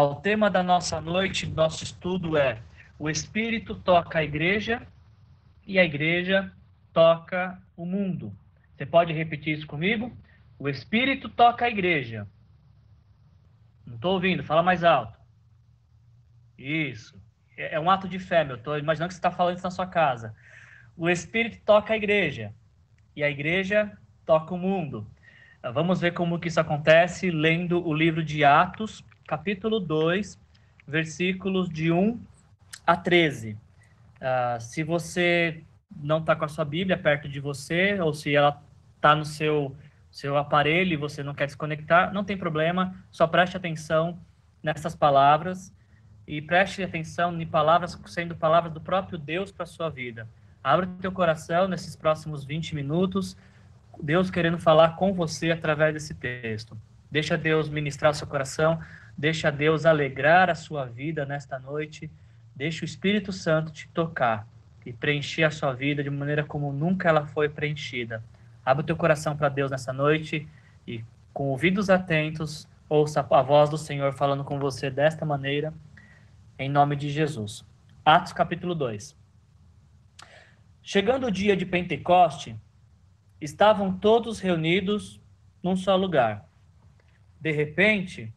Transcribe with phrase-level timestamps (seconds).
[0.00, 2.58] O tema da nossa noite, nosso estudo é
[2.98, 4.86] o Espírito toca a igreja
[5.66, 6.52] e a igreja
[6.92, 8.32] toca o mundo.
[8.74, 10.14] Você pode repetir isso comigo?
[10.58, 12.26] O Espírito toca a igreja.
[13.86, 15.18] Não estou ouvindo, fala mais alto.
[16.58, 17.18] Isso.
[17.56, 18.56] É, é um ato de fé, meu.
[18.56, 20.34] Estou imaginando que você está falando isso na sua casa.
[20.96, 22.52] O Espírito toca a igreja
[23.14, 25.06] e a igreja toca o mundo.
[25.72, 30.38] Vamos ver como que isso acontece lendo o livro de Atos, capítulo 2,
[30.86, 32.18] versículos de 1
[32.86, 33.52] a 13.
[33.52, 33.58] Uh,
[34.20, 35.62] ah, se você
[35.94, 38.62] não está com a sua Bíblia perto de você, ou se ela
[38.94, 39.76] está no seu,
[40.10, 44.18] seu aparelho e você não quer desconectar, não tem problema, só preste atenção
[44.62, 45.72] nessas palavras
[46.26, 50.28] e preste atenção em palavras sendo palavras do próprio Deus para a sua vida.
[50.62, 53.36] Abra teu coração nesses próximos 20 minutos,
[54.02, 56.76] Deus querendo falar com você através desse texto.
[57.16, 58.78] Deixa Deus ministrar o seu coração,
[59.16, 62.10] deixa Deus alegrar a sua vida nesta noite,
[62.54, 64.46] deixa o Espírito Santo te tocar
[64.84, 68.22] e preencher a sua vida de maneira como nunca ela foi preenchida.
[68.62, 70.46] Abra o teu coração para Deus nessa noite
[70.86, 75.72] e, com ouvidos atentos, ouça a voz do Senhor falando com você desta maneira,
[76.58, 77.64] em nome de Jesus.
[78.04, 79.16] Atos capítulo 2.
[80.82, 82.54] Chegando o dia de Pentecoste,
[83.40, 85.18] estavam todos reunidos
[85.62, 86.46] num só lugar.
[87.46, 88.34] De repente,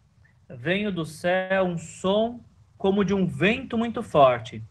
[0.47, 2.45] veio do céu um som
[2.77, 4.63] como de um vento muito forte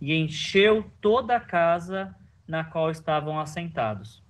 [0.00, 2.12] e encheu toda a casa
[2.44, 4.20] na qual estavam assentados.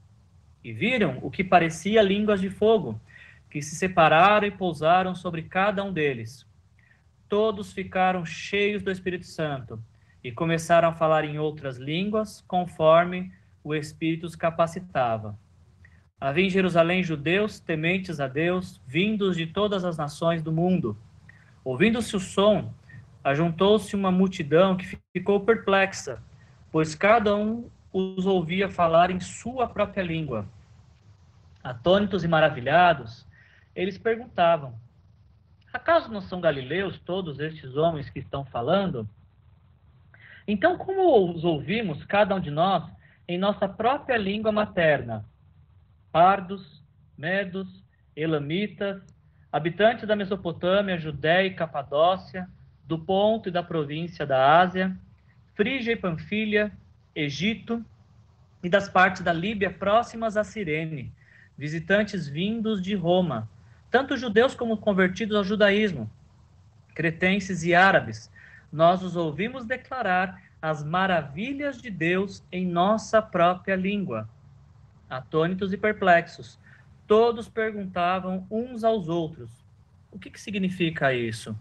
[0.62, 3.00] E viram o que parecia línguas de fogo,
[3.48, 6.46] que se separaram e pousaram sobre cada um deles.
[7.26, 9.82] Todos ficaram cheios do Espírito Santo
[10.22, 13.32] e começaram a falar em outras línguas, conforme
[13.64, 15.38] o Espírito os capacitava.
[16.20, 20.96] Havia em Jerusalém judeus tementes a Deus, vindos de todas as nações do mundo.
[21.64, 22.72] Ouvindo-se o som,
[23.22, 26.22] ajuntou-se uma multidão que ficou perplexa,
[26.70, 30.46] pois cada um os ouvia falar em sua própria língua.
[31.62, 33.26] Atônitos e maravilhados,
[33.74, 34.74] eles perguntavam:
[35.72, 39.08] Acaso não são galileus todos estes homens que estão falando?
[40.46, 42.84] Então, como os ouvimos, cada um de nós,
[43.26, 45.24] em nossa própria língua materna?
[46.14, 46.80] Pardos,
[47.18, 47.82] medos,
[48.14, 49.02] elamitas,
[49.50, 52.48] habitantes da Mesopotâmia, Judéia e Capadócia,
[52.84, 54.96] do ponto e da província da Ásia,
[55.56, 56.70] Frígia e Panfilha,
[57.16, 57.84] Egito
[58.62, 61.12] e das partes da Líbia próximas a Cirene,
[61.58, 63.50] visitantes vindos de Roma,
[63.90, 66.08] tanto judeus como convertidos ao judaísmo,
[66.94, 68.30] cretenses e árabes,
[68.70, 74.28] nós os ouvimos declarar as maravilhas de Deus em nossa própria língua.
[75.16, 76.58] Atônitos e perplexos,
[77.06, 79.50] todos perguntavam uns aos outros:
[80.10, 81.56] o que, que significa isso?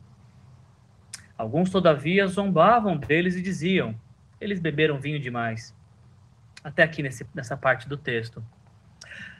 [1.37, 3.95] Alguns, todavia, zombavam deles e diziam:
[4.39, 5.75] eles beberam vinho demais.
[6.63, 8.43] Até aqui nesse, nessa parte do texto.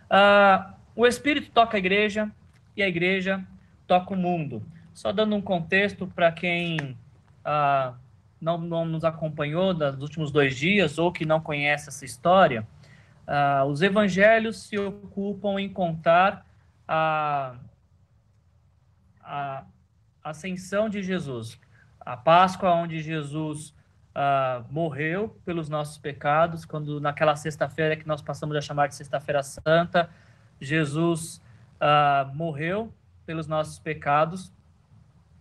[0.10, 2.32] Ah, o Espírito toca a igreja
[2.76, 3.44] e a igreja
[3.88, 4.64] toca o mundo.
[4.94, 6.98] Só dando um contexto para quem
[7.44, 7.96] ah,
[8.40, 12.68] não, não, nos acompanhou nos últimos dois dias ou que não conhece essa história,
[13.28, 16.46] ah, os evangelhos se ocupam em contar
[16.88, 17.56] a,
[19.22, 19.64] a
[20.24, 21.60] ascensão de Jesus
[22.06, 23.74] a Páscoa onde Jesus
[24.16, 29.42] uh, morreu pelos nossos pecados, quando naquela sexta-feira que nós passamos a chamar de Sexta-feira
[29.42, 30.10] Santa,
[30.60, 31.42] Jesus
[31.80, 32.94] uh, morreu
[33.26, 34.52] pelos nossos pecados,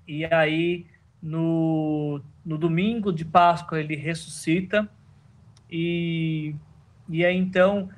[0.07, 0.87] e aí
[1.21, 4.89] no, no domingo de Páscoa ele ressuscita,
[5.71, 6.55] e,
[7.13, 7.89] e aí então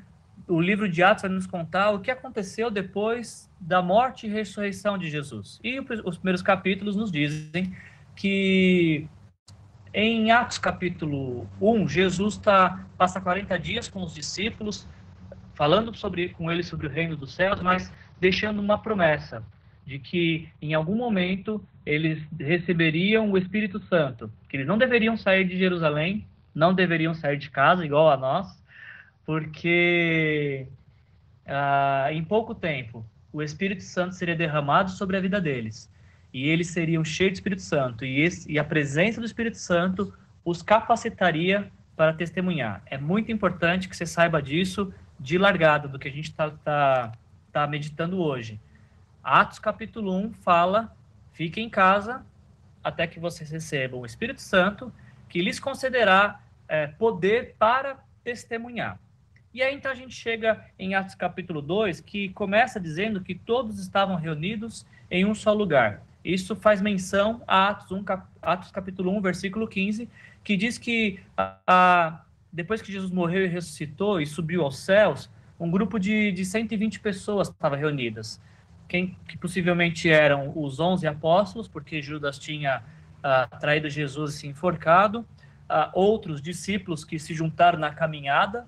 [0.47, 4.99] o livro de Atos vai nos contar o que aconteceu depois da morte e ressurreição
[4.99, 5.59] de Jesus.
[5.65, 7.75] E os primeiros capítulos nos dizem
[8.15, 9.09] que
[9.93, 14.89] em Atos capítulo 1, Jesus tá, passa 40 dias com os discípulos,
[15.55, 19.43] falando sobre, com eles sobre o reino dos céus, mas deixando uma promessa
[19.87, 25.45] de que em algum momento eles receberiam o Espírito Santo, que eles não deveriam sair
[25.45, 28.64] de Jerusalém, não deveriam sair de casa, igual a nós,
[29.25, 30.69] porque
[31.47, 35.91] ah, em pouco tempo o Espírito Santo seria derramado sobre a vida deles
[36.35, 40.13] e eles seriam cheios do Espírito Santo, e, esse, e a presença do Espírito Santo
[40.45, 42.83] os capacitaria para testemunhar.
[42.87, 47.13] É muito importante que você saiba disso de largada, do que a gente está tá,
[47.53, 48.61] tá meditando hoje.
[49.23, 50.93] Atos capítulo 1 fala:
[51.33, 52.27] fique em casa
[52.83, 54.93] até que vocês recebam o Espírito Santo,
[55.29, 58.99] que lhes concederá é, poder para testemunhar.
[59.55, 63.79] E aí então a gente chega em Atos capítulo 2, que começa dizendo que todos
[63.79, 66.03] estavam reunidos em um só lugar.
[66.25, 68.05] Isso faz menção a Atos, 1,
[68.43, 70.09] Atos capítulo 1, versículo 15,
[70.43, 75.31] que diz que a, depois que Jesus morreu e ressuscitou e subiu aos céus,
[75.61, 78.43] um grupo de, de 120 pessoas estava reunidas.
[78.89, 82.83] Quem que possivelmente eram os 11 apóstolos, porque Judas tinha
[83.19, 88.67] uh, traído Jesus e se enforcado, uh, outros discípulos que se juntaram na caminhada,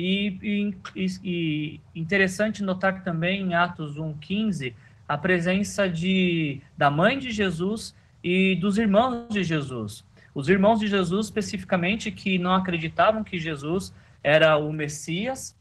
[0.00, 4.72] e, e, e interessante notar também em Atos 1,15
[5.08, 10.04] a presença de, da mãe de Jesus e dos irmãos de Jesus.
[10.32, 13.92] Os irmãos de Jesus, especificamente, que não acreditavam que Jesus
[14.22, 15.56] era o Messias.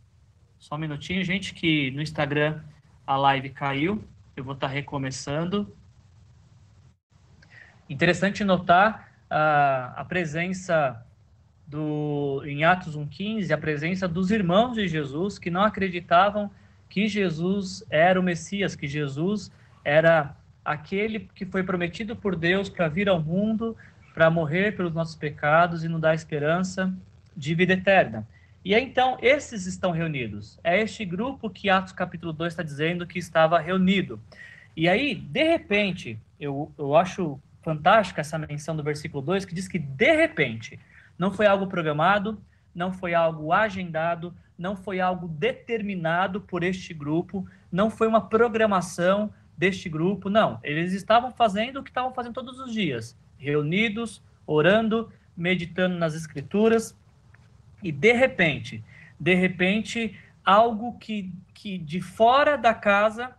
[0.60, 2.62] Só um minutinho, gente, que no Instagram
[3.08, 4.04] a live caiu.
[4.36, 5.76] Eu vou estar recomeçando.
[7.90, 11.04] Interessante notar uh, a presença
[11.68, 16.50] do, em Atos 1,15, a presença dos irmãos de Jesus que não acreditavam
[16.90, 19.52] que Jesus era o Messias, que Jesus
[19.84, 23.76] era aquele que foi prometido por Deus para vir ao mundo,
[24.14, 26.94] para morrer pelos nossos pecados e nos dar esperança
[27.36, 28.28] de vida eterna.
[28.64, 30.60] E então, esses estão reunidos.
[30.64, 34.20] É este grupo que Atos capítulo 2 está dizendo que estava reunido.
[34.76, 39.68] E aí, de repente, eu, eu acho fantástica essa menção do versículo 2, que diz
[39.68, 40.80] que de repente,
[41.18, 42.42] não foi algo programado,
[42.74, 49.34] não foi algo agendado, não foi algo determinado por este grupo, não foi uma programação
[49.58, 50.60] deste grupo, não.
[50.64, 56.98] Eles estavam fazendo o que estavam fazendo todos os dias, reunidos, orando, meditando nas escrituras,
[57.84, 58.84] e de repente,
[59.20, 63.36] de repente, algo que, que de fora da casa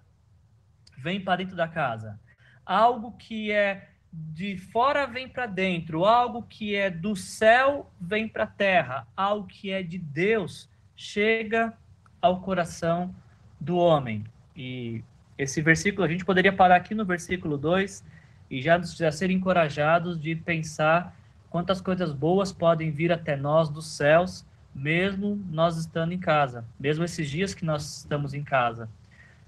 [0.96, 2.18] vem para dentro da casa.
[2.64, 8.44] Algo que é de fora vem para dentro, algo que é do céu vem para
[8.44, 11.72] a terra, algo que é de Deus chega
[12.20, 13.14] ao coração
[13.60, 14.24] do homem.
[14.56, 15.02] E
[15.36, 18.04] esse versículo, a gente poderia parar aqui no versículo 2
[18.50, 21.14] e já, já ser encorajados de pensar
[21.50, 24.44] quantas coisas boas podem vir até nós dos céus,
[24.74, 28.88] mesmo nós estando em casa, mesmo esses dias que nós estamos em casa.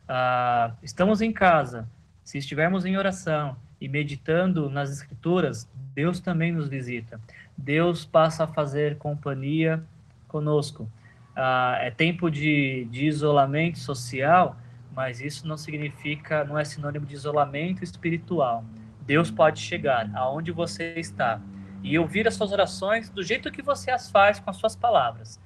[0.08, 1.88] Ah, estamos em casa,
[2.24, 7.20] se estivermos em oração, e meditando nas Escrituras, Deus também nos visita.
[7.56, 9.82] Deus passa a fazer companhia
[10.28, 10.90] conosco.
[11.34, 14.56] Ah, é tempo de, de isolamento social,
[14.94, 18.64] mas isso não significa, não é sinônimo de isolamento espiritual.
[19.00, 21.40] Deus pode chegar aonde você está
[21.82, 25.40] e ouvir as suas orações do jeito que você as faz com as suas palavras.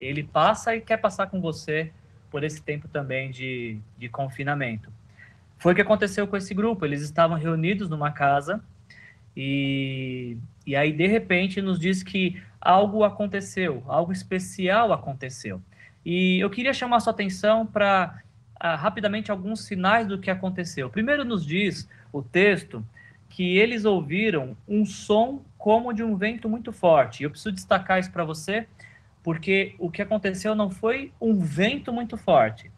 [0.00, 1.92] Ele passa e quer passar com você
[2.30, 4.92] por esse tempo também de, de confinamento.
[5.58, 6.84] Foi o que aconteceu com esse grupo.
[6.84, 8.62] Eles estavam reunidos numa casa
[9.36, 15.62] e, e aí, de repente, nos diz que algo aconteceu, algo especial aconteceu.
[16.04, 18.20] E eu queria chamar sua atenção para
[18.58, 20.90] ah, rapidamente alguns sinais do que aconteceu.
[20.90, 22.84] Primeiro, nos diz o texto
[23.28, 27.22] que eles ouviram um som como de um vento muito forte.
[27.22, 28.66] Eu preciso destacar isso para você,
[29.22, 32.70] porque o que aconteceu não foi um vento muito forte,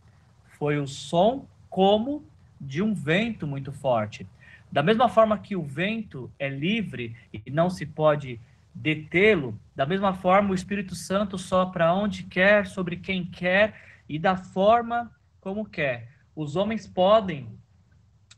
[0.59, 2.23] foi o som como
[2.61, 4.27] de um vento muito forte.
[4.71, 8.41] Da mesma forma que o vento é livre e não se pode
[8.75, 13.75] detê-lo, da mesma forma o Espírito Santo sopra onde quer, sobre quem quer
[14.09, 15.11] e da forma
[15.41, 16.09] como quer.
[16.37, 17.49] Os homens podem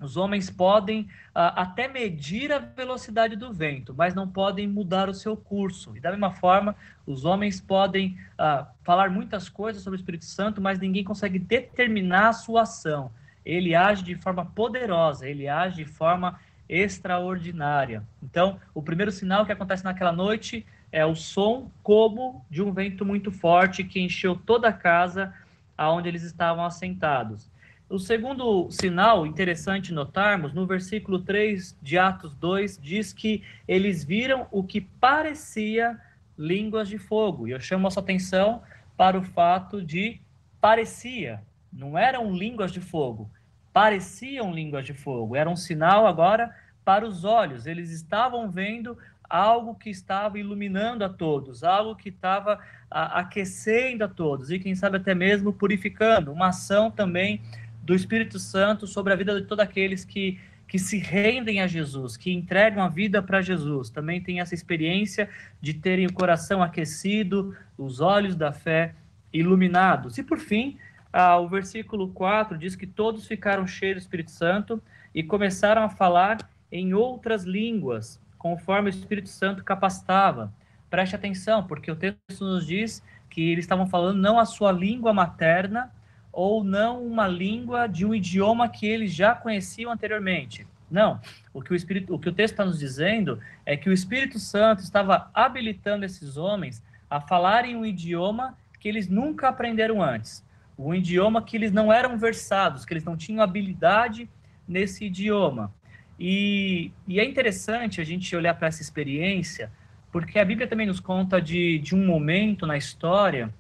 [0.00, 5.14] os homens podem uh, até medir a velocidade do vento, mas não podem mudar o
[5.14, 5.96] seu curso.
[5.96, 6.74] E da mesma forma,
[7.06, 12.31] os homens podem uh, falar muitas coisas sobre o Espírito Santo, mas ninguém consegue determinar
[12.31, 13.12] a sua ação
[13.44, 18.03] ele age de forma poderosa, ele age de forma extraordinária.
[18.22, 23.05] Então, o primeiro sinal que acontece naquela noite é o som como de um vento
[23.05, 25.34] muito forte que encheu toda a casa
[25.77, 27.51] aonde eles estavam assentados.
[27.89, 34.46] O segundo sinal interessante notarmos, no versículo 3 de Atos 2, diz que eles viram
[34.51, 36.01] o que parecia
[36.39, 37.46] línguas de fogo.
[37.46, 38.63] E eu chamo a sua atenção
[38.96, 40.20] para o fato de
[40.58, 43.31] parecia não eram línguas de fogo,
[43.72, 45.34] pareciam línguas de fogo.
[45.34, 47.67] Era um sinal agora para os olhos.
[47.67, 48.98] Eles estavam vendo
[49.29, 52.58] algo que estava iluminando a todos, algo que estava
[52.91, 56.31] aquecendo a todos e, quem sabe, até mesmo purificando.
[56.31, 57.41] Uma ação também
[57.82, 60.38] do Espírito Santo sobre a vida de todos aqueles que,
[60.69, 63.88] que se rendem a Jesus, que entregam a vida para Jesus.
[63.88, 65.31] Também tem essa experiência
[65.62, 68.94] de terem o coração aquecido, os olhos da fé
[69.32, 70.19] iluminados.
[70.19, 70.76] E, por fim,
[71.12, 74.82] ah, o versículo 4 diz que todos ficaram cheios do Espírito Santo
[75.14, 76.38] e começaram a falar
[76.70, 80.52] em outras línguas, conforme o Espírito Santo capacitava.
[80.88, 85.12] Preste atenção, porque o texto nos diz que eles estavam falando não a sua língua
[85.12, 85.92] materna
[86.32, 90.66] ou não uma língua de um idioma que eles já conheciam anteriormente.
[90.90, 91.20] Não,
[91.52, 94.38] o que o, Espírito, o, que o texto está nos dizendo é que o Espírito
[94.38, 100.44] Santo estava habilitando esses homens a falarem um idioma que eles nunca aprenderam antes.
[100.79, 104.29] Um idioma que eles não eram versados, que eles não tinham habilidade
[104.67, 105.72] nesse idioma.
[106.19, 109.70] E, e é interessante a gente olhar para essa experiência,
[110.10, 113.52] porque a Bíblia também nos conta de, de um momento na história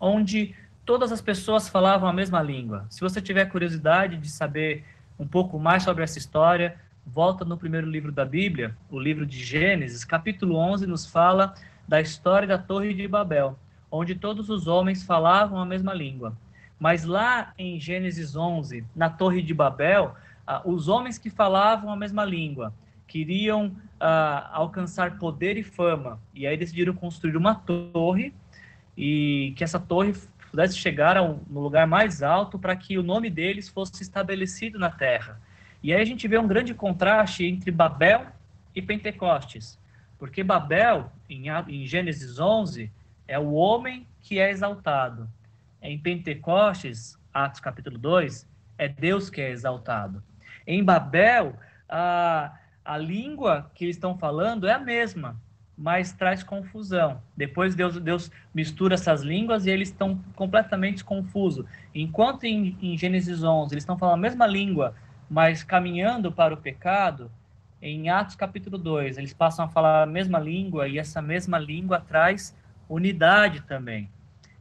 [0.00, 0.54] onde
[0.84, 2.86] todas as pessoas falavam a mesma língua.
[2.88, 4.84] Se você tiver curiosidade de saber
[5.18, 6.76] um pouco mais sobre essa história,
[7.06, 11.54] volta no primeiro livro da Bíblia, o livro de Gênesis, capítulo 11, nos fala
[11.86, 13.58] da história da Torre de Babel,
[13.90, 16.36] onde todos os homens falavam a mesma língua.
[16.78, 20.14] Mas lá em Gênesis 11, na Torre de Babel,
[20.46, 22.72] ah, os homens que falavam a mesma língua
[23.06, 28.32] queriam ah, alcançar poder e fama, e aí decidiram construir uma torre
[28.96, 30.14] e que essa torre
[30.50, 34.90] pudesse chegar ao, no lugar mais alto para que o nome deles fosse estabelecido na
[34.90, 35.40] terra.
[35.82, 38.26] E aí a gente vê um grande contraste entre Babel
[38.74, 39.78] e Pentecostes,
[40.18, 42.90] porque Babel, em, em Gênesis 11,
[43.28, 45.28] é o homem que é exaltado.
[45.80, 50.22] Em Pentecostes, Atos capítulo 2, é Deus que é exaltado.
[50.66, 51.54] Em Babel,
[51.88, 52.54] a,
[52.84, 55.40] a língua que eles estão falando é a mesma,
[55.76, 57.22] mas traz confusão.
[57.36, 61.64] Depois Deus, Deus mistura essas línguas e eles estão completamente confusos.
[61.94, 64.94] Enquanto em, em Gênesis 11 eles estão falando a mesma língua,
[65.30, 67.30] mas caminhando para o pecado,
[67.80, 72.00] em Atos capítulo 2 eles passam a falar a mesma língua e essa mesma língua
[72.00, 72.56] traz
[72.88, 74.10] unidade também.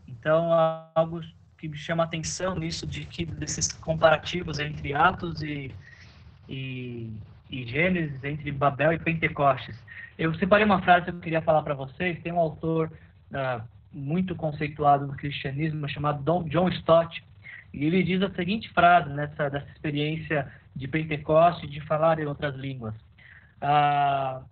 [0.07, 0.49] Então,
[0.95, 1.21] algo
[1.57, 5.73] que me chama atenção nisso, de que desses comparativos entre Atos e,
[6.47, 7.11] e,
[7.49, 9.75] e Gênesis, entre Babel e Pentecostes
[10.17, 12.19] eu separei uma frase que eu queria falar para vocês.
[12.23, 12.91] Tem um autor
[13.31, 17.23] uh, muito conceituado no cristianismo chamado John Stott,
[17.71, 22.55] e ele diz a seguinte frase nessa dessa experiência de Pentecoste de falar em outras
[22.55, 22.95] línguas.
[23.61, 24.43] Uh,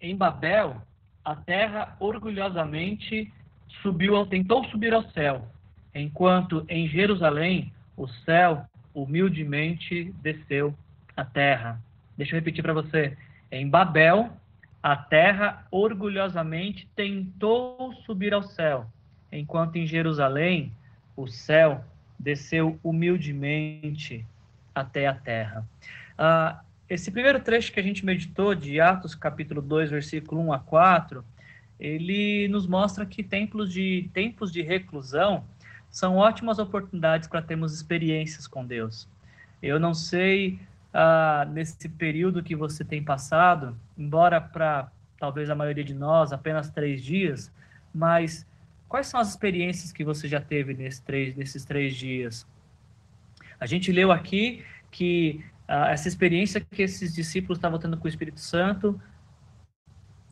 [0.00, 0.80] em Babel,
[1.24, 3.32] a terra orgulhosamente
[3.80, 5.46] subiu, tentou subir ao céu,
[5.94, 10.74] enquanto em Jerusalém o céu humildemente desceu
[11.16, 11.80] à terra.
[12.16, 13.16] Deixa eu repetir para você.
[13.50, 14.30] Em Babel,
[14.82, 18.86] a terra orgulhosamente tentou subir ao céu,
[19.30, 20.72] enquanto em Jerusalém
[21.16, 21.84] o céu
[22.18, 24.26] desceu humildemente
[24.74, 25.66] até a terra.
[26.18, 26.62] Ah,
[26.92, 31.24] esse primeiro trecho que a gente meditou de Atos capítulo 2, versículo 1 a 4,
[31.80, 35.42] ele nos mostra que tempos de, tempos de reclusão
[35.90, 39.08] são ótimas oportunidades para termos experiências com Deus.
[39.62, 40.60] Eu não sei
[40.92, 46.68] ah, nesse período que você tem passado, embora para talvez a maioria de nós apenas
[46.68, 47.50] três dias,
[47.94, 48.46] mas
[48.86, 52.46] quais são as experiências que você já teve nesses três, nesses três dias?
[53.58, 58.08] A gente leu aqui que ah, essa experiência que esses discípulos estavam tendo com o
[58.08, 59.00] Espírito Santo,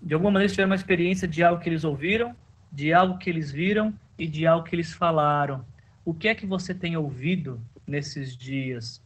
[0.02, 2.37] de alguma maneira tiveram uma experiência de algo que eles ouviram,
[2.70, 5.64] de algo que eles viram e de algo que eles falaram.
[6.04, 9.02] O que é que você tem ouvido nesses dias?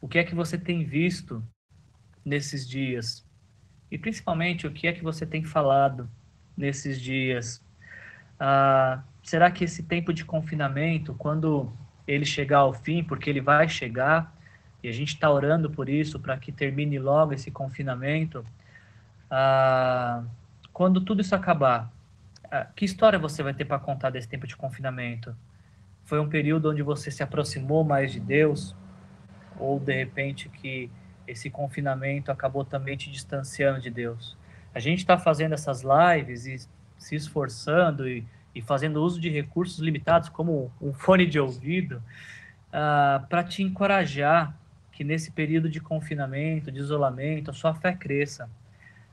[0.00, 1.40] O que é que você tem visto
[2.24, 3.24] nesses dias?
[3.92, 6.10] E principalmente, o que é que você tem falado
[6.56, 7.62] nesses dias?
[8.40, 11.72] Ah, será que esse tempo de confinamento, quando
[12.08, 14.33] ele chegar ao fim, porque ele vai chegar,
[14.84, 18.44] e a gente está orando por isso, para que termine logo esse confinamento,
[19.30, 20.22] ah,
[20.72, 21.90] quando tudo isso acabar,
[22.50, 25.34] ah, que história você vai ter para contar desse tempo de confinamento?
[26.04, 28.76] Foi um período onde você se aproximou mais de Deus?
[29.58, 30.90] ou de repente que
[31.26, 34.36] esse confinamento acabou também te distanciando de Deus.
[34.74, 38.24] A gente está fazendo essas lives e se esforçando e,
[38.54, 42.02] e, fazendo uso de recursos limitados, como um fone de ouvido,
[42.72, 44.54] ah, para te encorajar
[44.94, 48.48] que nesse período de confinamento, de isolamento, a sua fé cresça.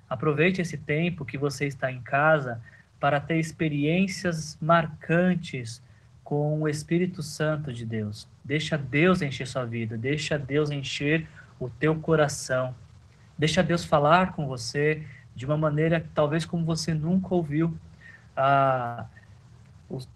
[0.07, 2.61] Aproveite esse tempo que você está em casa
[2.99, 5.81] para ter experiências marcantes
[6.23, 8.27] com o Espírito Santo de Deus.
[8.45, 11.27] Deixa Deus encher sua vida, deixa Deus encher
[11.59, 12.75] o teu coração.
[13.35, 15.03] Deixa Deus falar com você
[15.35, 17.75] de uma maneira talvez como você nunca ouviu.
[18.37, 19.07] Ah,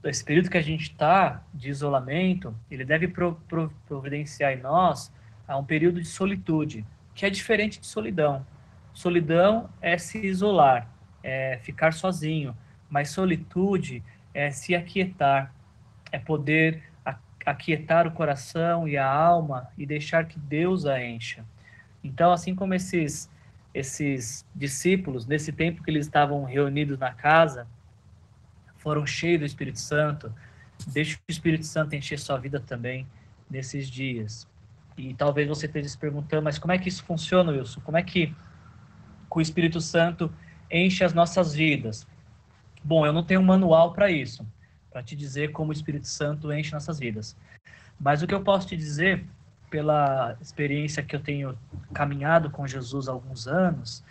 [0.03, 5.11] esse período que a gente está de isolamento, ele deve pro, pro, providenciar em nós
[5.47, 8.45] a um período de solitude, que é diferente de solidão.
[8.93, 10.89] Solidão é se isolar,
[11.23, 12.55] é ficar sozinho,
[12.89, 15.53] mas solitude é se aquietar,
[16.11, 16.83] é poder
[17.45, 21.45] aquietar o coração e a alma e deixar que Deus a encha.
[22.03, 23.29] Então, assim como esses
[23.75, 27.67] esses discípulos, nesse tempo que eles estavam reunidos na casa,
[28.77, 30.33] foram cheios do Espírito Santo,
[30.87, 33.05] deixe o Espírito Santo encher sua vida também
[33.49, 34.47] nesses dias.
[34.97, 37.81] E talvez você esteja se perguntando, mas como é que isso funciona, Wilson?
[37.81, 38.33] Como é que
[39.29, 40.31] o Espírito Santo
[40.71, 42.07] enche as nossas vidas?
[42.83, 44.45] Bom, eu não tenho um manual para isso,
[44.91, 47.35] para te dizer como o Espírito Santo enche nossas vidas.
[47.99, 49.25] Mas o que eu posso te dizer,
[49.69, 51.57] pela experiência que eu tenho
[51.93, 54.03] caminhado com Jesus há alguns anos,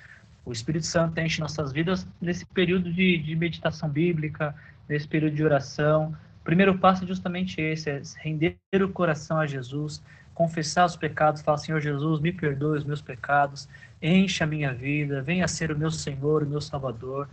[0.45, 4.55] o Espírito Santo enche nossas vidas nesse período de, de meditação bíblica,
[4.88, 6.14] nesse período de oração.
[6.41, 10.03] O primeiro passo é justamente esse, é render o coração a Jesus,
[10.35, 13.69] confessar os pecados, falar, Senhor Jesus, me perdoe os meus pecados,
[14.03, 17.29] enche a minha vida, venha ser o meu Senhor, o meu Salvador.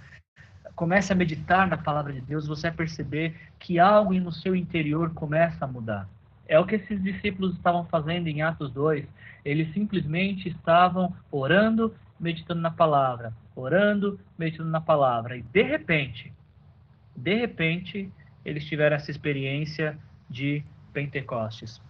[0.75, 5.13] Comece a meditar na palavra de Deus, você vai perceber que algo no seu interior
[5.13, 6.07] começa a mudar.
[6.47, 9.05] É o que esses discípulos estavam fazendo em Atos 2.
[9.43, 15.37] Eles simplesmente estavam orando, meditando na palavra, orando, meditando na palavra.
[15.37, 16.31] E de repente,
[17.15, 18.11] de repente,
[18.43, 19.97] eles tiveram essa experiência
[20.29, 21.81] de Pentecostes.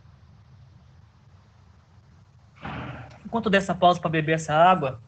[3.32, 5.02] Enquanto dessa pausa para beber essa água,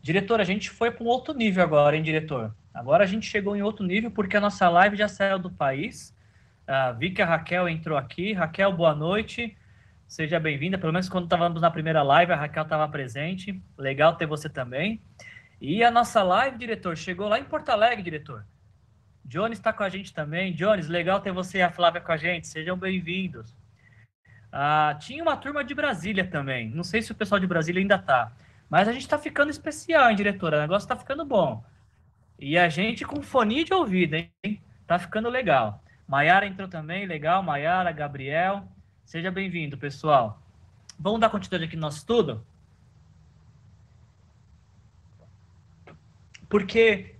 [0.00, 2.54] diretor, a gente foi para um outro nível agora, hein, diretor?
[2.72, 6.14] Agora a gente chegou em outro nível porque a nossa live já saiu do país.
[6.68, 8.32] Uh, vi que a Raquel entrou aqui.
[8.32, 9.56] Raquel, boa noite.
[10.06, 10.78] Seja bem-vinda.
[10.78, 13.60] Pelo menos quando estávamos na primeira live, a Raquel estava presente.
[13.76, 15.02] Legal ter você também.
[15.60, 18.46] E a nossa live, diretor, chegou lá em Porto Alegre, diretor.
[19.24, 20.52] Jones está com a gente também.
[20.52, 22.46] Jones, legal ter você e a Flávia com a gente.
[22.46, 23.55] Sejam bem-vindos.
[24.50, 26.70] Ah, tinha uma turma de Brasília também.
[26.70, 28.32] Não sei se o pessoal de Brasília ainda tá.
[28.68, 30.58] Mas a gente está ficando especial, hein, diretora?
[30.58, 31.64] O negócio está ficando bom.
[32.38, 34.62] E a gente com fone de ouvido, hein?
[34.86, 35.82] Tá ficando legal.
[36.06, 37.42] Maiara entrou também, legal.
[37.42, 38.66] Maiara, Gabriel.
[39.04, 40.42] Seja bem-vindo, pessoal.
[40.98, 42.44] Vamos dar continuidade aqui no nosso estudo?
[46.48, 47.16] Porque,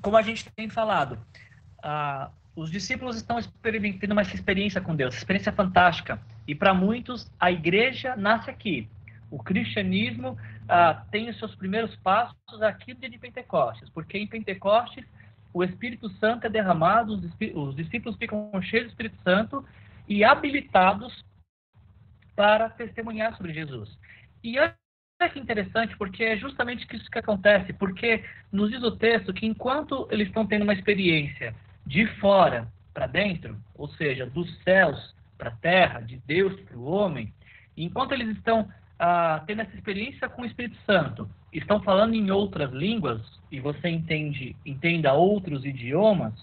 [0.00, 1.18] como a gente tem falado,
[1.82, 6.20] ah, os discípulos estão experimentando uma experiência com Deus, experiência fantástica.
[6.48, 8.88] E para muitos, a igreja nasce aqui.
[9.30, 14.26] O cristianismo ah, tem os seus primeiros passos aqui no dia de Pentecostes, porque em
[14.26, 15.04] Pentecostes
[15.52, 17.22] o Espírito Santo é derramado, os,
[17.54, 19.62] os discípulos ficam cheios do Espírito Santo
[20.08, 21.22] e habilitados
[22.34, 23.90] para testemunhar sobre Jesus.
[24.42, 24.74] E olha
[25.30, 30.08] que interessante, porque é justamente isso que acontece, porque nos diz o texto que enquanto
[30.10, 35.56] eles estão tendo uma experiência de fora para dentro, ou seja, dos céus para a
[35.56, 37.32] terra, de Deus para o homem,
[37.76, 42.72] enquanto eles estão ah, tendo essa experiência com o Espírito Santo, estão falando em outras
[42.72, 46.34] línguas e você entende, entenda outros idiomas,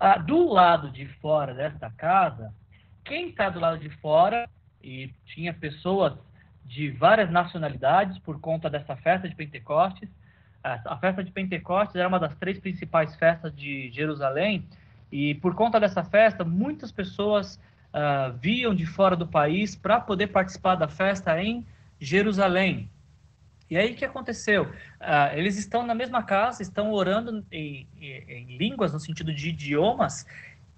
[0.00, 2.52] ah, do lado de fora desta casa,
[3.04, 4.48] quem está do lado de fora
[4.82, 6.14] e tinha pessoas
[6.64, 10.08] de várias nacionalidades por conta dessa festa de Pentecostes.
[10.62, 14.66] A festa de Pentecostes era uma das três principais festas de Jerusalém
[15.10, 17.60] e por conta dessa festa, muitas pessoas
[17.94, 21.64] uh, de fora do país para poder participar da festa em
[21.98, 22.88] Jerusalém.
[23.70, 24.64] E aí o que aconteceu?
[24.64, 29.50] Uh, eles estão na mesma casa, estão orando em, em, em línguas, no sentido de
[29.50, 30.26] idiomas,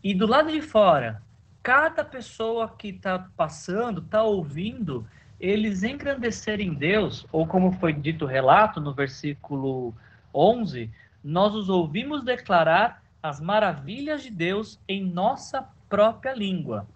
[0.05, 1.23] e do lado de fora,
[1.63, 5.07] cada pessoa que está passando, está ouvindo,
[5.41, 9.95] eles engrandecerem Deus, ou como foi dito o relato no versículo
[10.35, 10.91] 11,
[11.23, 16.87] nós os ouvimos declarar as maravilhas de Deus em nossa própria língua.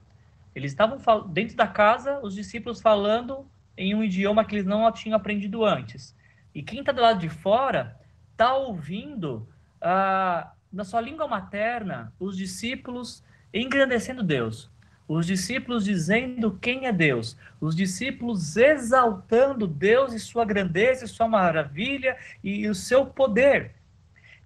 [0.57, 5.15] Eles estavam dentro da casa, os discípulos falando em um idioma que eles não tinham
[5.15, 6.17] aprendido antes.
[6.55, 7.95] E quem está do lado de fora
[8.33, 9.47] está ouvindo
[9.83, 14.71] ah, na sua língua materna os discípulos engrandecendo Deus.
[15.07, 17.37] Os discípulos dizendo quem é Deus.
[17.61, 23.73] Os discípulos exaltando Deus e sua grandeza, e sua maravilha e o seu poder.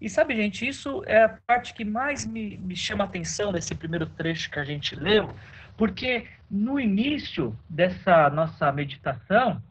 [0.01, 3.77] E sabe, gente, isso é a parte que mais me, me chama a atenção nesse
[3.77, 5.33] primeiro trecho que a gente leu,
[5.81, 9.63] porque no início dessa nossa meditação,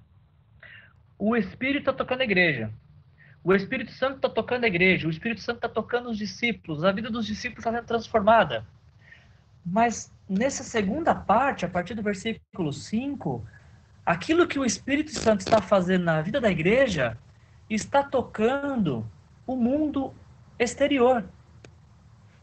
[1.20, 2.74] o Espírito está tocando a igreja.
[3.44, 5.06] O Espírito Santo está tocando a igreja.
[5.06, 6.84] O Espírito Santo está tocando os discípulos.
[6.84, 8.66] A vida dos discípulos está sendo transformada.
[9.64, 13.48] Mas nessa segunda parte, a partir do versículo 5,
[14.04, 17.20] aquilo que o Espírito Santo está fazendo na vida da igreja
[17.70, 19.08] está tocando
[19.46, 20.12] o mundo
[20.58, 21.24] exterior.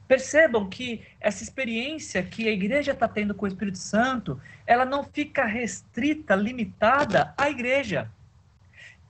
[0.08, 5.02] Percebam que essa experiência que a igreja está tendo com o Espírito Santo, ela não
[5.02, 8.10] fica restrita, limitada à igreja.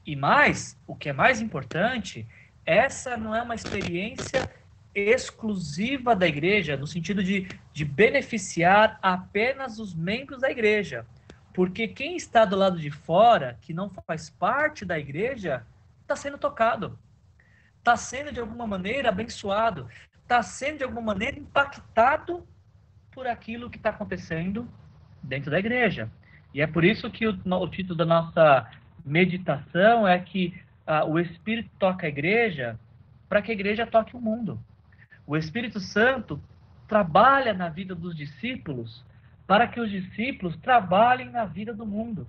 [0.05, 2.27] E mais, o que é mais importante,
[2.65, 4.51] essa não é uma experiência
[4.95, 11.05] exclusiva da igreja, no sentido de, de beneficiar apenas os membros da igreja.
[11.53, 15.67] Porque quem está do lado de fora, que não faz parte da igreja,
[16.03, 16.99] está sendo tocado
[17.87, 19.89] está sendo de alguma maneira abençoado,
[20.27, 22.45] está sendo de alguma maneira impactado
[23.13, 24.69] por aquilo que está acontecendo
[25.23, 26.11] dentro da igreja.
[26.53, 28.69] E é por isso que o, o título da nossa
[29.05, 30.53] meditação é que
[30.85, 32.79] ah, o Espírito toca a igreja
[33.29, 34.61] para que a igreja toque o mundo.
[35.25, 36.41] O Espírito Santo
[36.89, 39.05] trabalha na vida dos discípulos
[39.47, 42.27] para que os discípulos trabalhem na vida do mundo.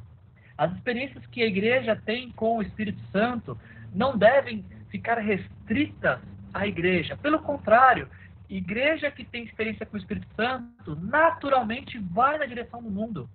[0.55, 3.57] As experiências que a igreja tem com o Espírito Santo
[3.91, 6.19] não devem ficar restritas
[6.57, 7.15] à igreja.
[7.17, 8.09] Pelo contrário,
[8.49, 13.29] igreja que tem experiência com o Espírito Santo naturalmente vai na direção do mundo.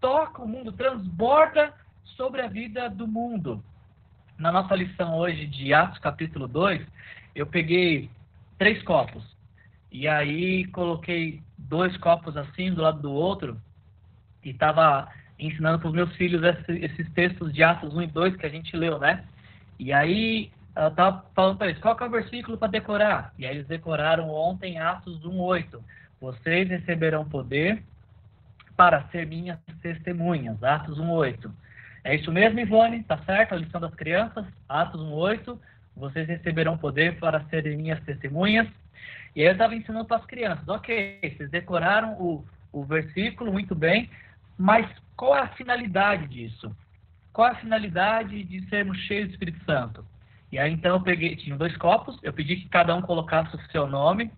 [0.00, 1.72] Toca o mundo, transborda
[2.16, 3.62] sobre a vida do mundo.
[4.38, 6.86] Na nossa lição hoje de Atos capítulo 2,
[7.34, 8.10] eu peguei
[8.58, 9.24] três copos.
[9.90, 13.60] E aí coloquei dois copos assim do lado do outro
[14.44, 18.46] e estava ensinando para os meus filhos esses textos de Atos 1 e 2 que
[18.46, 19.24] a gente leu, né?
[19.78, 23.32] E aí eu estava falando para eles, qual é o versículo para decorar?
[23.38, 25.82] E aí eles decoraram ontem Atos 1, 8.
[26.20, 27.82] Vocês receberão poder
[28.76, 30.62] para ser minhas testemunhas.
[30.62, 31.52] Atos 1, 8.
[32.04, 33.02] É isso mesmo, Ivone?
[33.02, 33.54] Tá certo?
[33.54, 34.44] A lição das crianças?
[34.68, 35.60] Atos 1, 8.
[35.96, 38.68] Vocês receberão poder para serem minhas testemunhas.
[39.34, 43.74] E aí eu estava ensinando para as crianças, ok, vocês decoraram o, o versículo muito
[43.74, 44.08] bem,
[44.56, 46.74] mas qual é a finalidade disso?
[47.34, 50.02] Qual é a finalidade de sermos cheios do Espírito Santo?
[50.50, 53.70] E aí então eu peguei, tinha dois copos, eu pedi que cada um colocasse o
[53.70, 54.30] seu nome,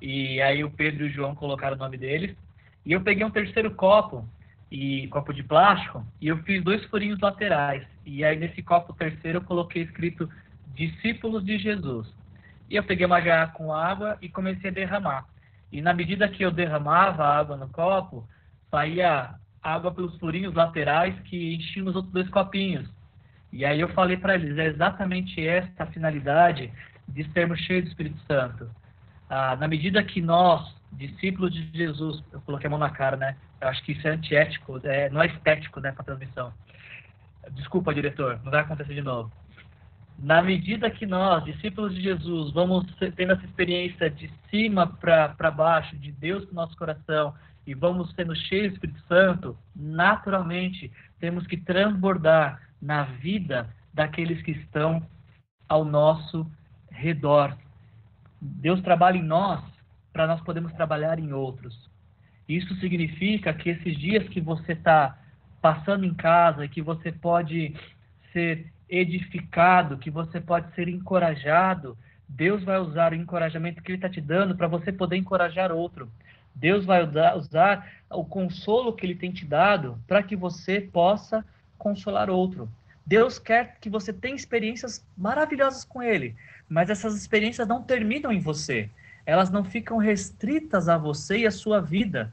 [0.00, 2.36] e aí o Pedro e o João colocaram o nome deles,
[2.84, 4.28] e eu peguei um terceiro copo,
[4.70, 7.86] e copo de plástico, e eu fiz dois furinhos laterais.
[8.04, 10.28] E aí nesse copo terceiro eu coloquei escrito
[10.74, 12.12] discípulos de Jesus.
[12.68, 15.26] E eu peguei uma jarra com água e comecei a derramar.
[15.70, 18.28] E na medida que eu derramava a água no copo,
[18.70, 22.88] saía água pelos furinhos laterais que enchiam os outros dois copinhos.
[23.54, 26.72] E aí eu falei para eles, é exatamente essa a finalidade
[27.08, 28.68] de sermos cheios do Espírito Santo.
[29.30, 33.36] Ah, na medida que nós, discípulos de Jesus, eu coloquei a mão na cara, né?
[33.60, 36.52] Eu acho que isso é antiético, é, não é estético, né, para transmissão.
[37.52, 39.30] Desculpa, diretor, não vai acontecer de novo
[40.18, 42.86] na medida que nós, discípulos de Jesus, vamos
[43.16, 47.34] tendo essa experiência de cima para baixo, de Deus no nosso coração,
[47.66, 54.50] e vamos sendo cheios do Espírito Santo, naturalmente temos que transbordar na vida daqueles que
[54.50, 55.02] estão
[55.66, 56.46] ao nosso
[56.90, 57.56] redor.
[58.38, 59.64] Deus trabalha em nós
[60.12, 61.90] para nós podermos trabalhar em outros.
[62.46, 65.18] Isso significa que esses dias que você está
[65.62, 67.74] passando em casa, que você pode
[68.34, 71.96] ser edificado, que você pode ser encorajado,
[72.28, 76.10] Deus vai usar o encorajamento que Ele está te dando para você poder encorajar outro.
[76.54, 81.42] Deus vai usar o consolo que Ele tem te dado para que você possa
[81.78, 82.70] consolar outro.
[83.06, 86.34] Deus quer que você tenha experiências maravilhosas com Ele,
[86.68, 88.88] mas essas experiências não terminam em você.
[89.26, 92.32] Elas não ficam restritas a você e a sua vida.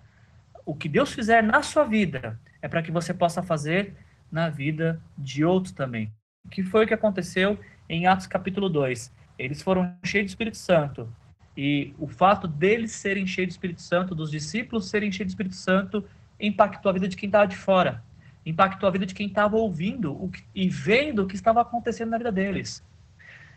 [0.66, 3.94] O que Deus fizer na sua vida é para que você possa fazer
[4.32, 6.12] na vida de outros também
[6.50, 9.12] que foi o que aconteceu em Atos capítulo 2.
[9.38, 11.14] Eles foram cheios do Espírito Santo.
[11.56, 15.56] E o fato deles serem cheios do Espírito Santo, dos discípulos serem cheios do Espírito
[15.56, 16.04] Santo,
[16.40, 18.04] impactou a vida de quem estava de fora.
[18.46, 22.10] Impactou a vida de quem estava ouvindo o que, e vendo o que estava acontecendo
[22.10, 22.84] na vida deles.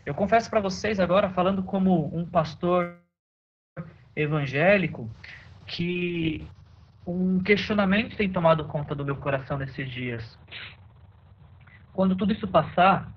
[0.05, 2.97] Eu confesso para vocês agora, falando como um pastor
[4.15, 5.09] evangélico,
[5.65, 6.47] que
[7.05, 10.37] um questionamento tem tomado conta do meu coração nesses dias.
[11.91, 13.11] Quando tudo isso passar,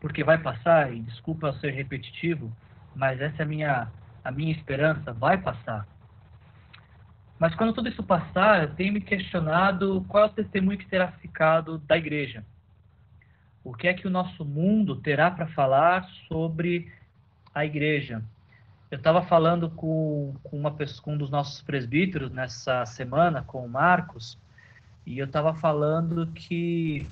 [0.00, 2.52] porque vai passar, e desculpa ser repetitivo,
[2.94, 3.88] mas essa é a minha,
[4.24, 5.86] a minha esperança, vai passar.
[7.38, 11.08] Mas quando tudo isso passar, eu tenho me questionado qual é o testemunho que terá
[11.12, 12.44] ficado da igreja.
[13.62, 16.92] O que é que o nosso mundo terá para falar sobre
[17.54, 18.22] a igreja?
[18.90, 20.70] Eu estava falando com, com, uma
[21.02, 24.38] com um dos nossos presbíteros nessa semana, com o Marcos,
[25.06, 27.06] e eu estava falando que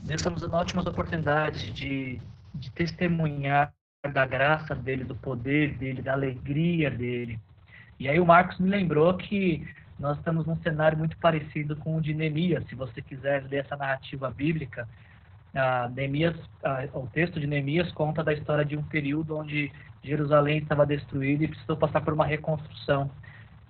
[0.00, 2.20] Deus está nos dando ótimas oportunidades de,
[2.54, 3.72] de testemunhar
[4.12, 7.40] da graça dele, do poder dele, da alegria dele.
[7.98, 9.66] E aí o Marcos me lembrou que
[9.98, 12.66] nós estamos num cenário muito parecido com o de Neemias.
[12.68, 14.88] Se você quiser ler essa narrativa bíblica,
[15.54, 19.70] a Neemias, a, o texto de Neemias conta da história de um período onde
[20.02, 23.10] Jerusalém estava destruída e precisou passar por uma reconstrução.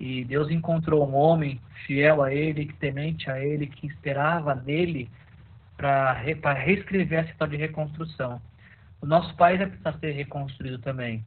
[0.01, 5.09] E Deus encontrou um homem fiel a ele, temente a ele, que esperava nele
[5.77, 8.41] para re, reescrever essa história de reconstrução.
[9.01, 11.25] O nosso país vai precisar ser reconstruído também.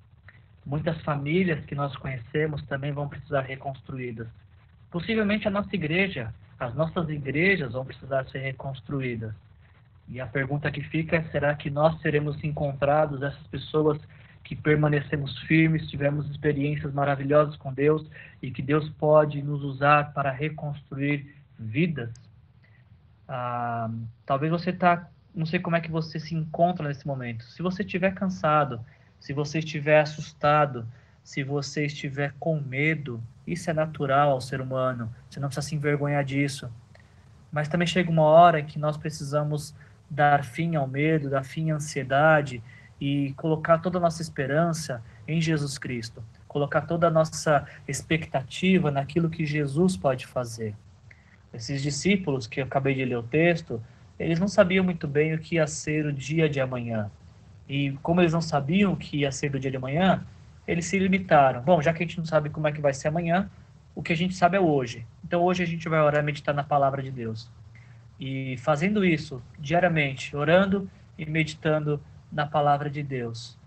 [0.68, 4.28] Muitas famílias que nós conhecemos também vão precisar reconstruídas.
[4.92, 9.34] Possivelmente a nossa igreja, as nossas igrejas vão precisar ser reconstruídas.
[10.10, 13.98] E a pergunta que fica é: será que nós seremos encontrados, essas pessoas
[14.44, 18.06] que permanecemos firmes, tivemos experiências maravilhosas com Deus
[18.42, 22.12] e que Deus pode nos usar para reconstruir vidas?
[23.26, 23.90] Ah,
[24.26, 27.46] talvez você tá, não sei como é que você se encontra nesse momento.
[27.46, 28.82] Se você estiver cansado,
[29.20, 30.88] se você estiver assustado,
[31.24, 35.14] se você estiver com medo, isso é natural ao ser humano.
[35.30, 36.70] Você não precisa se envergonhar disso.
[37.52, 39.76] Mas também chega uma hora que nós precisamos
[40.10, 42.64] dar fim ao medo, dar fim à ansiedade
[43.00, 49.30] e colocar toda a nossa esperança em Jesus Cristo, colocar toda a nossa expectativa naquilo
[49.30, 50.76] que Jesus pode fazer.
[51.54, 53.82] Esses discípulos que eu acabei de ler o texto,
[54.18, 57.12] eles não sabiam muito bem o que ia ser o dia de amanhã.
[57.68, 60.26] E como eles não sabiam que ia ser o dia de amanhã,
[60.68, 61.62] eles se limitaram.
[61.62, 63.50] Bom, já que a gente não sabe como é que vai ser amanhã,
[63.96, 65.06] o que a gente sabe é hoje.
[65.24, 67.50] Então hoje a gente vai orar e meditar na palavra de Deus.
[68.20, 72.02] E fazendo isso diariamente, orando e meditando
[72.32, 73.58] na palavra de Deus,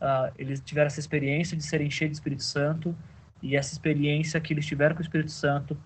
[0.00, 2.94] uh, eles tiveram essa experiência de serem cheios do Espírito Santo
[3.42, 5.76] e essa experiência que eles tiveram com o Espírito Santo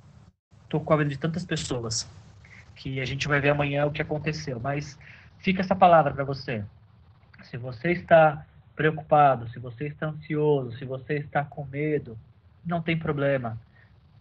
[0.69, 2.09] tocou a vida de tantas pessoas
[2.75, 4.59] que a gente vai ver amanhã o que aconteceu.
[4.59, 4.99] Mas
[5.39, 6.65] fica essa palavra para você.
[7.53, 12.19] Se você está preocupado, se você está ansioso, se você está com medo,
[12.65, 13.61] não tem problema.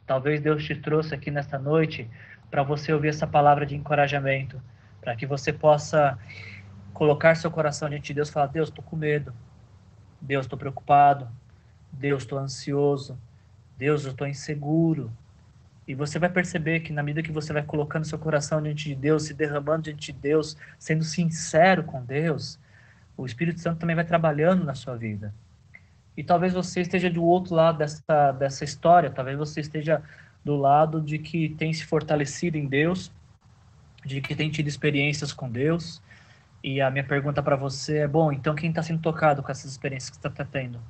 [0.05, 2.09] Talvez Deus te trouxe aqui nesta noite
[2.49, 4.61] para você ouvir essa palavra de encorajamento,
[4.99, 6.19] para que você possa
[6.93, 9.33] colocar seu coração diante de Deus e falar: Deus, estou com medo.
[10.19, 11.25] Deus, estou preocupado.
[11.89, 13.17] Deus, estou ansioso.
[13.77, 15.09] Deus, eu estou inseguro.
[15.87, 18.95] E você vai perceber que na medida que você vai colocando seu coração diante de
[18.95, 22.59] Deus, se derramando diante de Deus, sendo sincero com Deus,
[23.21, 25.33] o Espírito Santo também vai trabalhando na sua vida.
[26.17, 30.01] E talvez você esteja do outro lado dessa, dessa história, talvez você esteja
[30.43, 33.11] do lado de que tem se fortalecido em Deus,
[34.03, 36.01] de que tem tido experiências com Deus.
[36.63, 39.71] E a minha pergunta para você é: bom, então quem está sendo tocado com essas
[39.71, 40.81] experiências que você está tendo?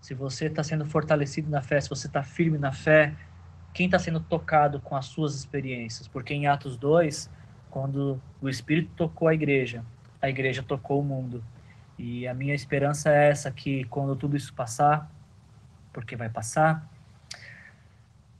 [0.00, 3.12] Se você está sendo fortalecido na fé, se você está firme na fé,
[3.72, 6.06] quem está sendo tocado com as suas experiências?
[6.06, 7.28] Porque em Atos 2,
[7.70, 9.84] quando o Espírito tocou a igreja,
[10.24, 11.44] a igreja tocou o mundo.
[11.98, 15.10] E a minha esperança é essa: que quando tudo isso passar,
[15.92, 16.88] porque vai passar,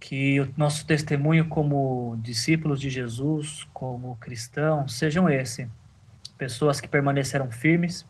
[0.01, 5.69] que o nosso testemunho como discípulos de Jesus, como cristãos, sejam esse:
[6.39, 8.07] pessoas que permaneceram firmes,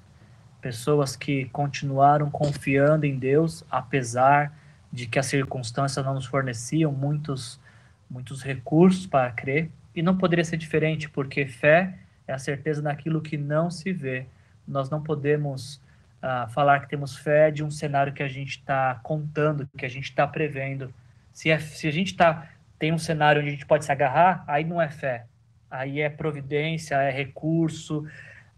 [0.60, 4.56] pessoas que continuaram confiando em Deus, apesar
[4.92, 7.60] de que as circunstâncias não nos forneciam muitos,
[8.08, 9.68] muitos recursos para crer.
[9.96, 14.26] E não poderia ser diferente, porque fé é a certeza naquilo que não se vê.
[14.66, 15.76] Nós não podemos
[16.22, 19.90] uh, falar que temos fé de um cenário que a gente está contando, que a
[19.90, 20.92] gente está prevendo
[21.34, 24.44] se, é, se a gente tá, tem um cenário onde a gente pode se agarrar,
[24.46, 25.26] aí não é fé.
[25.68, 28.06] Aí é providência, é recurso,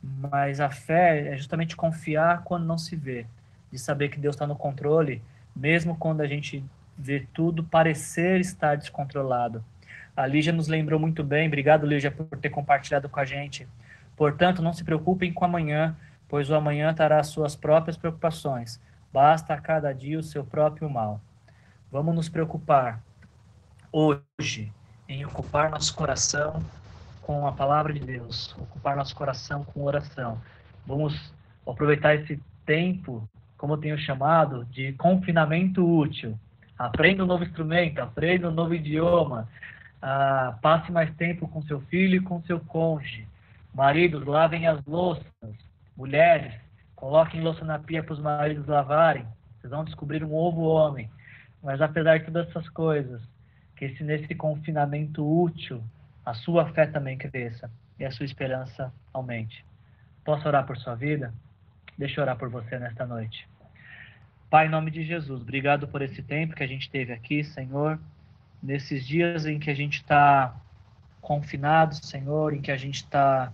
[0.02, 3.26] mas a fé é justamente confiar quando não se vê,
[3.72, 5.22] de saber que Deus está no controle,
[5.54, 6.62] mesmo quando a gente
[6.98, 9.64] vê tudo parecer estar descontrolado.
[10.16, 13.68] A Lígia nos lembrou muito bem, obrigado Lígia por ter compartilhado com a gente.
[14.16, 15.94] Portanto, não se preocupem com amanhã,
[16.26, 18.80] pois o amanhã terá suas próprias preocupações.
[19.12, 21.20] Basta a cada dia o seu próprio mal.
[21.92, 23.02] Vamos nos preocupar
[23.92, 24.72] hoje
[25.06, 26.64] em ocupar nosso coração
[27.20, 30.40] com a palavra de Deus, ocupar nosso coração com oração.
[30.86, 31.30] Vamos
[31.66, 36.38] aproveitar esse tempo, como eu tenho chamado, de confinamento útil.
[36.78, 39.46] Aprenda um novo instrumento, aprenda um novo idioma,
[40.00, 43.26] ah, passe mais tempo com seu filho e com seu cônjuge.
[43.74, 45.26] Maridos, lavem as louças.
[45.96, 46.54] Mulheres,
[46.94, 49.26] coloquem louça na pia para os maridos lavarem.
[49.58, 51.10] Vocês vão descobrir um novo homem.
[51.62, 53.20] Mas apesar de todas essas coisas,
[53.76, 55.82] que esse, nesse confinamento útil,
[56.24, 59.64] a sua fé também cresça e a sua esperança aumente.
[60.24, 61.32] Posso orar por sua vida?
[61.96, 63.48] Deixa eu orar por você nesta noite.
[64.50, 67.98] Pai, em nome de Jesus, obrigado por esse tempo que a gente teve aqui, Senhor.
[68.66, 70.54] Nesses dias em que a gente está
[71.20, 73.52] confinado, Senhor, em que a gente está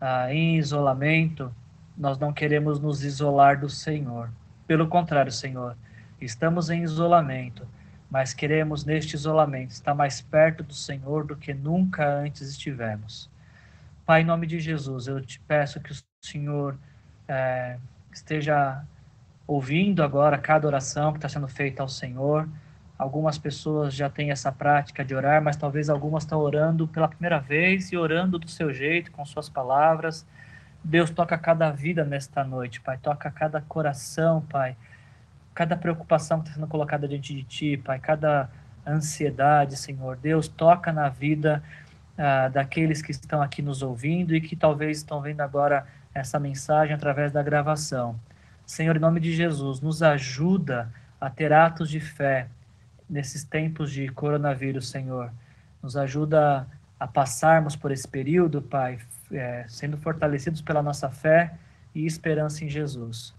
[0.00, 1.52] ah, em isolamento,
[1.96, 4.30] nós não queremos nos isolar do Senhor.
[4.66, 5.76] Pelo contrário, Senhor,
[6.20, 7.68] Estamos em isolamento,
[8.10, 13.30] mas queremos neste isolamento estar mais perto do Senhor do que nunca antes estivemos.
[14.06, 16.78] Pai, em nome de Jesus, eu te peço que o Senhor
[17.28, 17.76] é,
[18.10, 18.82] esteja
[19.46, 22.48] ouvindo agora cada oração que está sendo feita ao Senhor.
[22.98, 27.38] Algumas pessoas já têm essa prática de orar, mas talvez algumas estão orando pela primeira
[27.38, 30.26] vez e orando do seu jeito, com suas palavras.
[30.82, 32.98] Deus toca cada vida nesta noite, Pai.
[32.98, 34.76] Toca cada coração, Pai
[35.56, 38.50] cada preocupação que está sendo colocada diante de Ti, Pai, cada
[38.86, 40.14] ansiedade, Senhor.
[40.14, 41.62] Deus, toca na vida
[42.16, 46.94] ah, daqueles que estão aqui nos ouvindo e que talvez estão vendo agora essa mensagem
[46.94, 48.20] através da gravação.
[48.66, 52.48] Senhor, em nome de Jesus, nos ajuda a ter atos de fé
[53.08, 55.32] nesses tempos de coronavírus, Senhor.
[55.82, 56.66] Nos ajuda
[56.98, 58.98] a passarmos por esse período, Pai,
[59.32, 61.54] é, sendo fortalecidos pela nossa fé
[61.94, 63.34] e esperança em Jesus.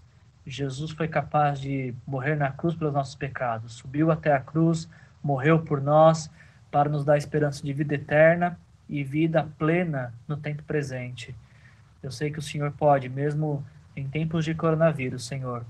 [0.46, 4.88] Jesus foi capaz de morrer na cruz pelos nossos pecados, subiu até a cruz,
[5.22, 6.30] morreu por nós
[6.70, 11.34] para nos dar esperança de vida eterna e vida plena no tempo presente.
[12.02, 15.64] Eu sei que o Senhor pode, mesmo em tempos de coronavírus, Senhor,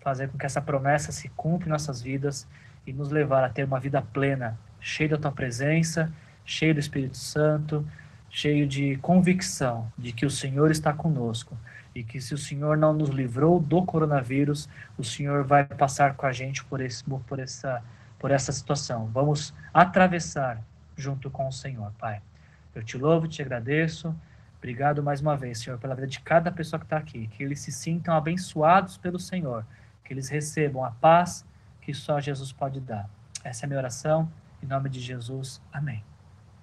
[0.00, 2.48] fazer com que essa promessa se cumpra em nossas vidas
[2.86, 6.12] e nos levar a ter uma vida plena, cheia da tua presença,
[6.44, 7.86] cheia do Espírito Santo,
[8.28, 11.56] cheio de convicção de que o Senhor está conosco
[11.94, 16.26] e que se o Senhor não nos livrou do coronavírus, o Senhor vai passar com
[16.26, 17.82] a gente por, esse, por, essa,
[18.18, 19.06] por essa situação.
[19.12, 20.62] Vamos atravessar
[20.96, 22.22] junto com o Senhor, Pai.
[22.74, 24.14] Eu te louvo, te agradeço.
[24.56, 27.26] Obrigado mais uma vez, Senhor, pela vida de cada pessoa que está aqui.
[27.26, 29.66] Que eles se sintam abençoados pelo Senhor.
[30.04, 31.44] Que eles recebam a paz
[31.82, 33.10] que só Jesus pode dar.
[33.44, 34.30] Essa é a minha oração.
[34.62, 35.60] Em nome de Jesus.
[35.72, 36.02] Amém.